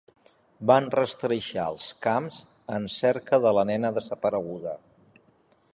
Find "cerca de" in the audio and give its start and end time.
2.95-3.53